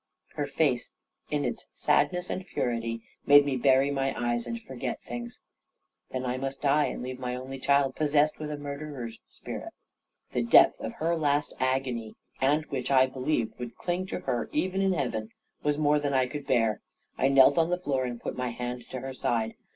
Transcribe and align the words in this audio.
Her 0.33 0.47
face 0.47 0.93
in 1.29 1.45
its 1.45 1.67
sadness 1.75 2.31
and 2.31 2.43
purity 2.43 3.03
made 3.27 3.45
me 3.45 3.55
bury 3.55 3.91
my 3.91 4.19
eyes 4.19 4.47
and 4.47 4.59
forget 4.59 4.99
things. 5.03 5.43
"Then 6.09 6.25
I 6.25 6.37
must 6.37 6.63
die, 6.63 6.85
and 6.87 7.03
leave 7.03 7.19
my 7.19 7.35
only 7.35 7.59
child 7.59 7.95
possessed 7.95 8.39
with 8.39 8.49
a 8.49 8.57
murderer's 8.57 9.19
spirit!" 9.27 9.73
The 10.31 10.41
depth 10.41 10.79
of 10.79 10.93
her 10.93 11.15
last 11.15 11.53
agony, 11.59 12.15
and 12.39 12.65
which 12.71 12.89
I 12.89 13.05
believed 13.05 13.59
would 13.59 13.77
cling 13.77 14.07
to 14.07 14.21
her 14.21 14.49
even 14.51 14.81
in 14.81 14.93
heaven, 14.93 15.29
was 15.61 15.77
more 15.77 15.99
than 15.99 16.15
I 16.15 16.25
could 16.25 16.47
bear. 16.47 16.81
I 17.19 17.27
knelt 17.27 17.59
on 17.59 17.69
the 17.69 17.77
floor 17.77 18.03
and 18.05 18.19
put 18.19 18.35
my 18.35 18.49
hand 18.49 18.89
to 18.89 19.01
her 19.01 19.13
side. 19.13 19.53